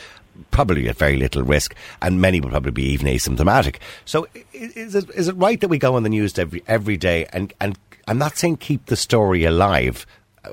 probably 0.51 0.89
at 0.89 0.97
very 0.97 1.17
little 1.17 1.43
risk, 1.43 1.75
and 2.01 2.21
many 2.21 2.41
will 2.41 2.51
probably 2.51 2.73
be 2.73 2.85
even 2.85 3.07
asymptomatic. 3.07 3.77
So 4.05 4.27
is 4.53 4.95
it, 4.95 5.11
is 5.11 5.29
it 5.29 5.37
right 5.37 5.61
that 5.61 5.69
we 5.69 5.79
go 5.79 5.97
on 5.97 6.03
the 6.03 6.09
news 6.09 6.39
every, 6.39 6.63
every 6.67 6.97
day 6.97 7.27
and, 7.33 7.53
and 7.61 7.79
I'm 8.07 8.19
not 8.19 8.39
saying 8.39 8.57
keep 8.59 8.87
the 8.87 8.97
story 8.97 9.45
alive, 9.45 10.07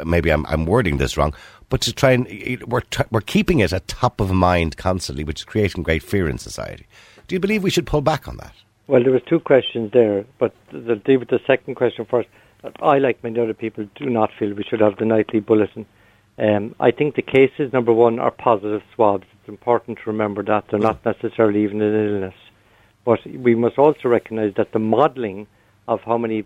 maybe 0.06 0.32
I'm, 0.32 0.46
I'm 0.48 0.66
wording 0.66 0.98
this 0.98 1.18
wrong, 1.18 1.34
but 1.70 1.82
to 1.82 1.94
try 1.94 2.12
and, 2.12 2.28
we're, 2.68 2.82
we're 3.12 3.22
keeping 3.22 3.60
it 3.60 3.74
at 3.74 3.88
top 3.88 4.20
of 4.22 4.32
mind 4.32 4.78
constantly, 4.78 5.24
which 5.24 5.42
is 5.42 5.46
creating 5.46 5.84
great 5.84 6.04
fear 6.04 6.30
in 6.30 6.38
society. 6.38 6.86
Do 7.28 7.36
you 7.36 7.40
believe 7.40 7.64
we 7.64 7.72
should 7.72 7.88
pull 7.88 8.02
back 8.02 8.28
on 8.28 8.38
that? 8.38 8.54
Well, 8.88 9.02
there 9.02 9.12
was 9.12 9.24
two 9.28 9.40
questions 9.40 9.92
there, 9.94 10.26
but 10.38 10.54
the 10.72 11.02
the 11.06 11.40
second 11.48 11.76
question 11.76 12.06
first. 12.06 12.30
I, 12.82 12.98
like 12.98 13.24
many 13.24 13.40
other 13.40 13.54
people, 13.54 13.88
do 13.96 14.10
not 14.10 14.32
feel 14.38 14.54
we 14.54 14.64
should 14.64 14.82
have 14.82 14.98
the 14.98 15.06
nightly 15.06 15.40
bulletin. 15.40 15.86
Um, 16.38 16.76
I 16.80 16.92
think 16.92 17.16
the 17.16 17.22
cases, 17.22 17.72
number 17.72 17.94
one, 17.94 18.20
are 18.20 18.32
positive 18.32 18.82
swabs. 18.94 19.26
It's 19.40 19.50
important 19.50 20.00
to 20.00 20.10
remember 20.10 20.44
that 20.44 20.66
they're 20.70 20.80
not 20.80 21.06
necessarily 21.06 21.64
even 21.64 21.82
an 21.82 21.94
illness. 21.94 22.34
But 23.06 23.20
we 23.26 23.56
must 23.56 23.78
also 23.78 24.10
recognise 24.10 24.54
that 24.58 24.72
the 24.72 24.80
modelling 24.80 25.48
of 25.88 26.02
how 26.02 26.18
many 26.18 26.44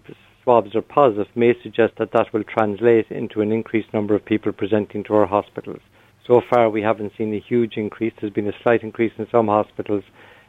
swabs 0.50 0.76
are 0.76 0.82
positive 0.82 1.28
may 1.36 1.54
suggest 1.62 1.94
that 2.00 2.12
that 2.12 2.34
will 2.34 2.44
translate 2.44 3.06
into 3.12 3.40
an 3.40 3.52
increased 3.52 3.94
number 3.94 4.16
of 4.16 4.26
people 4.26 4.52
presenting 4.52 5.04
to 5.04 5.14
our 5.14 5.28
hospitals. 5.28 5.82
So 6.26 6.42
far, 6.50 6.72
we 6.72 6.82
haven't 6.82 7.12
seen 7.16 7.32
a 7.36 7.40
huge 7.40 7.74
increase. 7.78 8.14
There's 8.20 8.34
been 8.34 8.48
a 8.48 8.64
slight 8.64 8.82
increase 8.82 9.12
in 9.20 9.28
some 9.32 9.46
hospitals, 9.46 10.04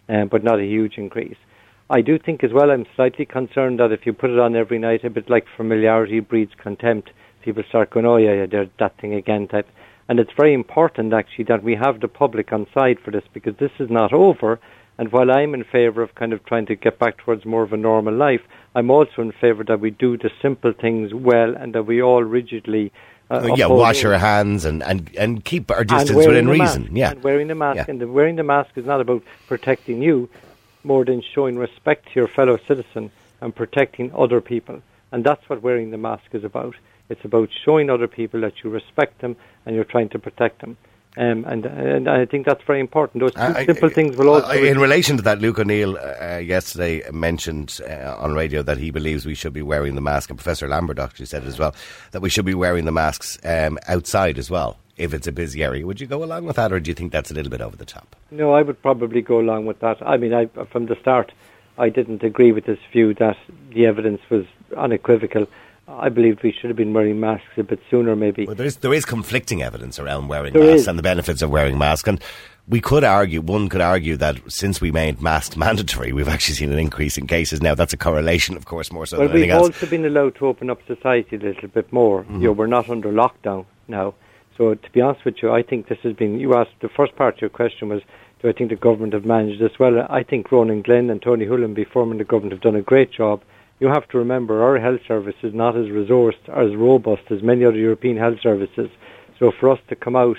um, 0.09 0.29
but 0.29 0.43
not 0.43 0.59
a 0.59 0.65
huge 0.65 0.95
increase. 0.97 1.37
I 1.91 2.01
do 2.01 2.19
think 2.19 2.43
as 2.43 2.51
well, 2.51 2.71
I'm 2.71 2.87
slightly 2.97 3.27
concerned 3.27 3.79
that 3.81 3.93
if 3.93 4.07
you 4.07 4.15
put 4.15 4.31
it 4.31 4.39
on 4.39 4.57
every 4.57 4.79
night, 4.79 5.05
a 5.05 5.11
bit 5.11 5.29
like 5.29 5.45
familiarity 5.55 6.21
breeds 6.21 6.53
contempt, 6.57 7.11
people 7.45 7.63
start 7.69 7.91
going, 7.91 8.07
oh, 8.07 8.17
yeah, 8.17 8.47
yeah, 8.51 8.65
that 8.79 8.99
thing 9.03 9.13
again 9.13 9.49
type. 9.49 9.69
And 10.09 10.19
it's 10.19 10.33
very 10.35 10.55
important, 10.55 11.13
actually, 11.13 11.45
that 11.49 11.63
we 11.63 11.75
have 11.75 12.01
the 12.01 12.09
public 12.09 12.55
on 12.55 12.67
side 12.73 12.97
for 13.05 13.11
this 13.11 13.25
because 13.35 13.55
this 13.61 13.73
is 13.79 13.91
not 13.91 14.15
over. 14.15 14.61
And 14.99 15.11
while 15.13 15.31
I'm 15.31 15.55
in 15.55 15.65
favour 15.65 16.03
of 16.03 16.15
kind 16.15 16.33
of 16.33 16.45
trying 16.45 16.67
to 16.67 16.77
get 16.77 16.99
back 16.99 17.19
towards 17.19 17.45
more 17.45 17.63
of 17.63 17.73
a 17.73 17.77
normal 17.77 18.15
life, 18.15 18.43
I'm 18.75 18.91
also 18.91 19.23
in 19.23 19.33
favour 19.33 19.65
that 19.65 19.81
we 19.81 19.91
do 19.91 20.17
the 20.17 20.31
simple 20.43 20.73
things 20.73 21.15
well 21.15 21.57
and 21.57 21.75
that 21.75 21.85
we 21.85 22.03
all 22.03 22.23
rigidly. 22.23 22.93
Uh, 23.31 23.55
yeah, 23.55 23.67
wash 23.67 24.05
our 24.05 24.19
hands 24.19 24.65
and, 24.65 24.83
and, 24.83 25.11
and 25.17 25.45
keep 25.45 25.71
our 25.71 25.85
distance 25.85 26.27
within 26.27 26.49
reason. 26.49 26.83
Mask, 26.83 26.93
yeah, 26.95 27.11
and 27.13 27.23
wearing 27.23 27.49
the 27.49 27.55
mask. 27.55 27.77
Yeah. 27.77 27.85
And 27.89 28.01
the, 28.01 28.09
wearing 28.09 28.37
the 28.37 28.43
mask 28.43 28.71
is 28.77 28.85
not 28.85 29.01
about 29.01 29.23
protecting 29.47 30.03
you 30.03 30.29
more 30.83 31.05
than 31.05 31.23
showing 31.23 31.57
respect 31.57 32.07
to 32.07 32.13
your 32.15 32.29
fellow 32.29 32.59
citizen 32.67 33.11
and 33.41 33.55
protecting 33.55 34.13
other 34.15 34.41
people. 34.41 34.83
And 35.13 35.25
that's 35.25 35.49
what 35.49 35.63
wearing 35.63 35.91
the 35.91 35.99
mask 35.99 36.27
is 36.33 36.45
about. 36.45 36.75
It's 37.09 37.25
about 37.25 37.51
showing 37.65 37.91
other 37.91 38.07
people 38.07 38.41
that 38.43 38.63
you 38.63 38.71
respect 38.71 39.21
them 39.21 39.37
and 39.67 39.75
you're 39.75 39.85
trying 39.85 40.09
to 40.11 40.19
protect 40.19 40.61
them. 40.61 40.77
Um, 41.17 41.45
and, 41.45 41.67
and 41.67 42.09
I 42.09 42.25
think 42.25 42.47
that's 42.47 42.63
very 42.65 42.79
important. 42.79 43.21
Those 43.21 43.35
two 43.35 43.41
uh, 43.41 43.65
simple 43.65 43.91
I, 43.91 43.93
things 43.93 44.17
will 44.17 44.29
also. 44.29 44.49
Uh, 44.49 44.55
in 44.55 44.79
relation 44.79 45.17
to 45.17 45.23
that, 45.25 45.41
Luke 45.41 45.59
O'Neill 45.59 45.99
uh, 45.99 46.37
yesterday 46.37 47.03
mentioned 47.11 47.81
uh, 47.85 48.15
on 48.17 48.33
radio 48.35 48.63
that 48.63 48.79
he 48.79 48.93
believes 48.93 49.27
we 49.27 49.35
should 49.35 49.53
be 49.53 49.63
wearing 49.63 49.97
the 49.97 50.01
mask, 50.01 50.31
and 50.31 50.39
Professor 50.39 50.69
Lambert 50.69 51.01
actually 51.01 51.27
said 51.27 51.45
as 51.45 51.59
well 51.59 51.75
that 52.13 52.23
we 52.23 52.31
should 52.31 52.45
be 52.45 52.55
wearing 52.55 52.85
the 52.85 52.93
masks 52.93 53.39
um, 53.45 53.77
outside 53.89 54.39
as 54.39 54.51
well 54.51 54.79
if 54.97 55.13
it's 55.13 55.27
a 55.27 55.33
busy 55.33 55.65
area. 55.65 55.85
Would 55.85 56.01
you 56.01 56.07
go 56.07 56.23
along 56.23 56.45
with 56.45 56.57
that, 56.57 56.73
or 56.73 56.79
do 56.79 56.91
you 56.91 56.95
think 56.95 57.11
that's 57.11 57.31
a 57.31 57.35
little 57.35 57.51
bit 57.51 57.61
over 57.61 57.77
the 57.77 57.85
top? 57.85 58.15
No, 58.31 58.53
I 58.53 58.63
would 58.63 58.81
probably 58.81 59.21
go 59.21 59.41
along 59.41 59.67
with 59.67 59.81
that. 59.81 60.01
I 60.07 60.17
mean, 60.17 60.33
I, 60.33 60.47
from 60.67 60.87
the 60.87 60.97
start, 61.01 61.33
I 61.77 61.89
didn't 61.89 62.23
agree 62.23 62.53
with 62.53 62.67
this 62.67 62.79
view 62.93 63.15
that 63.15 63.37
the 63.71 63.87
evidence 63.87 64.21
was 64.31 64.45
unequivocal. 64.77 65.49
I 65.99 66.09
believed 66.09 66.43
we 66.43 66.53
should 66.53 66.71
have 66.71 66.77
been 66.77 66.93
wearing 66.93 67.19
masks 67.21 67.47
a 67.57 67.63
bit 67.63 67.81
sooner, 67.91 68.15
maybe. 68.15 68.47
Well, 68.47 68.55
there 68.55 68.67
is 68.67 68.77
there 68.77 68.95
is 68.95 69.05
conflicting 69.05 69.63
evidence 69.63 69.99
around 69.99 70.29
wearing 70.29 70.53
there 70.53 70.63
masks 70.63 70.83
is. 70.83 70.89
and 70.89 70.99
the 70.99 71.03
benefits 71.03 71.43
of 71.43 71.51
wearing 71.51 71.79
masks, 71.79 72.09
and 72.09 72.23
we 72.69 72.81
could 72.81 73.03
argue, 73.03 73.41
one 73.41 73.69
could 73.69 73.81
argue 73.81 74.17
that 74.17 74.39
since 74.49 74.81
we 74.81 74.93
made 74.93 75.21
masks 75.21 75.57
mandatory, 75.67 76.13
we've 76.13 76.29
actually 76.29 76.55
seen 76.55 76.73
an 76.73 76.79
increase 76.79 77.19
in 77.19 77.27
cases. 77.27 77.61
Now, 77.61 77.75
that's 77.75 77.93
a 77.93 77.97
correlation, 77.97 78.57
of 78.57 78.67
course, 78.67 78.93
more 78.93 79.07
so 79.07 79.19
well, 79.19 79.29
than 79.29 79.37
anything 79.37 79.51
else. 79.51 79.69
We've 79.69 79.75
also 79.75 79.87
been 79.87 80.05
allowed 80.05 80.37
to 80.37 80.47
open 80.47 80.71
up 80.71 80.79
society 80.87 81.37
a 81.37 81.41
little 81.41 81.69
bit 81.69 81.93
more. 81.93 82.23
Mm-hmm. 82.23 82.35
You 82.37 82.49
know, 82.49 82.53
we're 82.53 82.67
not 82.67 82.89
under 82.89 83.11
lockdown 83.11 83.67
now. 83.89 84.15
So 84.57 84.75
to 84.75 84.91
be 84.93 85.01
honest 85.01 85.25
with 85.25 85.43
you, 85.43 85.51
I 85.51 85.63
think 85.63 85.89
this 85.89 85.99
has 86.03 86.15
been. 86.15 86.39
You 86.39 86.55
asked 86.55 86.75
the 86.81 86.91
first 86.91 87.17
part 87.17 87.37
of 87.37 87.41
your 87.41 87.51
question 87.51 87.89
was, 87.89 88.03
do 88.43 88.49
I 88.49 88.53
think 88.53 88.71
the 88.71 88.77
government 88.77 89.13
have 89.15 89.25
managed 89.25 89.61
this 89.61 89.79
well? 89.79 90.07
I 90.09 90.23
think 90.23 90.51
Ronan 90.53 90.83
Glynn 90.83 91.11
and 91.11 91.21
Tony 91.21 91.47
Holohan 91.47 91.75
before 91.75 92.05
him 92.05 92.17
the 92.17 92.25
government 92.25 92.53
have 92.53 92.63
done 92.63 92.77
a 92.77 92.83
great 92.83 93.13
job. 93.13 93.43
You 93.81 93.89
have 93.89 94.07
to 94.09 94.19
remember 94.19 94.63
our 94.63 94.79
health 94.79 95.01
service 95.09 95.37
is 95.43 95.55
not 95.55 95.75
as 95.75 95.87
resourced 95.87 96.47
or 96.49 96.63
as 96.63 96.77
robust 96.77 97.23
as 97.31 97.43
many 97.43 97.65
other 97.65 97.79
European 97.79 98.19
health 98.19 98.39
services. 98.43 98.91
So 99.39 99.53
for 99.59 99.71
us 99.71 99.79
to 99.89 99.97
come 99.97 100.15
out 100.17 100.37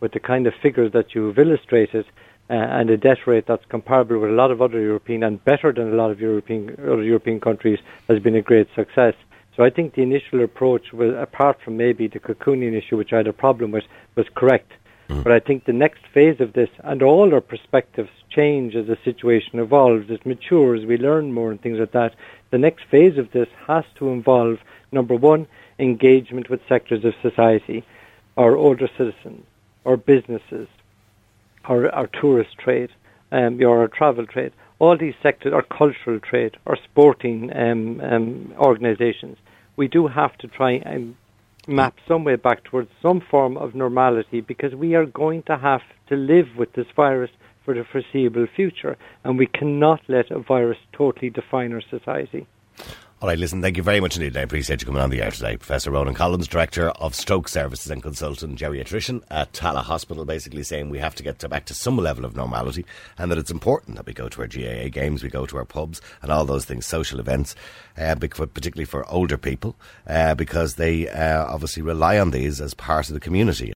with 0.00 0.12
the 0.12 0.20
kind 0.20 0.46
of 0.46 0.54
figures 0.62 0.92
that 0.92 1.06
you've 1.12 1.36
illustrated 1.36 2.04
uh, 2.48 2.52
and 2.54 2.90
a 2.90 2.96
death 2.96 3.26
rate 3.26 3.46
that's 3.48 3.64
comparable 3.68 4.20
with 4.20 4.30
a 4.30 4.34
lot 4.34 4.52
of 4.52 4.62
other 4.62 4.80
European 4.80 5.24
and 5.24 5.44
better 5.44 5.72
than 5.72 5.92
a 5.92 5.96
lot 5.96 6.12
of 6.12 6.20
European 6.20 6.76
other 6.82 7.02
European 7.02 7.40
countries 7.40 7.80
has 8.08 8.20
been 8.20 8.36
a 8.36 8.42
great 8.42 8.68
success. 8.76 9.14
So 9.56 9.64
I 9.64 9.70
think 9.70 9.94
the 9.94 10.02
initial 10.02 10.44
approach, 10.44 10.92
was, 10.92 11.14
apart 11.18 11.58
from 11.64 11.76
maybe 11.76 12.06
the 12.06 12.20
cocooning 12.20 12.76
issue, 12.80 12.96
which 12.96 13.12
I 13.12 13.18
had 13.18 13.26
a 13.26 13.32
problem 13.32 13.72
with, 13.72 13.84
was 14.14 14.26
correct. 14.36 14.70
Mm. 15.08 15.22
But 15.22 15.32
I 15.32 15.40
think 15.40 15.64
the 15.64 15.72
next 15.72 16.00
phase 16.12 16.40
of 16.40 16.52
this, 16.52 16.68
and 16.82 17.02
all 17.02 17.32
our 17.34 17.40
perspectives 17.40 18.10
change 18.30 18.74
as 18.74 18.86
the 18.86 18.98
situation 19.04 19.58
evolves, 19.58 20.10
it 20.10 20.24
matures, 20.24 20.84
we 20.86 20.96
learn 20.96 21.32
more 21.32 21.50
and 21.50 21.60
things 21.60 21.78
like 21.78 21.92
that. 21.92 22.14
The 22.50 22.58
next 22.58 22.84
phase 22.90 23.18
of 23.18 23.30
this 23.32 23.48
has 23.66 23.84
to 23.98 24.08
involve, 24.08 24.58
number 24.92 25.14
one, 25.14 25.46
engagement 25.78 26.48
with 26.48 26.60
sectors 26.68 27.04
of 27.04 27.14
society, 27.22 27.84
our 28.36 28.56
older 28.56 28.88
citizens, 28.96 29.44
our 29.84 29.96
businesses, 29.96 30.68
our, 31.64 31.88
our 31.90 32.06
tourist 32.06 32.56
trade, 32.58 32.90
um, 33.32 33.60
our 33.62 33.88
travel 33.88 34.26
trade 34.26 34.52
all 34.78 34.96
these 34.96 35.14
sectors, 35.22 35.52
our 35.52 35.62
cultural 35.62 36.20
trade, 36.20 36.56
our 36.66 36.76
sporting 36.84 37.54
um, 37.56 38.00
um, 38.00 38.54
organisations, 38.58 39.38
we 39.76 39.88
do 39.88 40.06
have 40.06 40.36
to 40.38 40.48
try 40.48 40.72
and 40.72 41.16
map 41.66 41.94
some 42.06 42.24
way 42.24 42.36
back 42.36 42.64
towards 42.64 42.90
some 43.00 43.20
form 43.30 43.56
of 43.56 43.74
normality 43.74 44.40
because 44.40 44.74
we 44.74 44.94
are 44.94 45.06
going 45.06 45.42
to 45.44 45.56
have 45.56 45.80
to 46.08 46.16
live 46.16 46.46
with 46.56 46.72
this 46.74 46.86
virus 46.94 47.30
for 47.64 47.74
the 47.74 47.84
foreseeable 47.90 48.46
future, 48.54 48.96
and 49.24 49.38
we 49.38 49.46
cannot 49.46 50.00
let 50.08 50.30
a 50.30 50.38
virus 50.38 50.78
totally 50.92 51.30
define 51.30 51.72
our 51.72 51.82
society. 51.90 52.46
All 53.24 53.28
right, 53.28 53.38
listen, 53.38 53.62
thank 53.62 53.78
you 53.78 53.82
very 53.82 54.00
much 54.00 54.16
indeed. 54.16 54.36
I 54.36 54.42
appreciate 54.42 54.82
you 54.82 54.86
coming 54.86 55.00
on 55.00 55.08
the 55.08 55.22
air 55.22 55.30
today. 55.30 55.56
Professor 55.56 55.90
Ronan 55.90 56.12
Collins, 56.12 56.46
Director 56.46 56.90
of 56.90 57.14
Stroke 57.14 57.48
Services 57.48 57.90
and 57.90 58.02
Consultant 58.02 58.58
Geriatrician 58.58 59.22
at 59.30 59.50
Tallaght 59.54 59.84
Hospital, 59.84 60.26
basically 60.26 60.62
saying 60.62 60.90
we 60.90 60.98
have 60.98 61.14
to 61.14 61.22
get 61.22 61.38
to 61.38 61.48
back 61.48 61.64
to 61.64 61.74
some 61.74 61.96
level 61.96 62.26
of 62.26 62.36
normality 62.36 62.84
and 63.16 63.30
that 63.30 63.38
it's 63.38 63.50
important 63.50 63.96
that 63.96 64.04
we 64.04 64.12
go 64.12 64.28
to 64.28 64.42
our 64.42 64.46
GAA 64.46 64.90
games, 64.90 65.22
we 65.22 65.30
go 65.30 65.46
to 65.46 65.56
our 65.56 65.64
pubs 65.64 66.02
and 66.20 66.30
all 66.30 66.44
those 66.44 66.66
things, 66.66 66.84
social 66.84 67.18
events, 67.18 67.56
uh, 67.96 68.14
particularly 68.14 68.84
for 68.84 69.10
older 69.10 69.38
people, 69.38 69.74
uh, 70.06 70.34
because 70.34 70.74
they 70.74 71.08
uh, 71.08 71.46
obviously 71.46 71.82
rely 71.82 72.18
on 72.18 72.30
these 72.30 72.60
as 72.60 72.74
part 72.74 73.08
of 73.08 73.14
the 73.14 73.20
community. 73.20 73.72